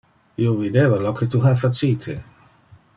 Io 0.45 0.53
videva 0.61 0.97
lo 1.03 1.11
que 1.21 1.29
tu 1.35 1.41
ha 1.49 1.53
facite. 1.67 2.17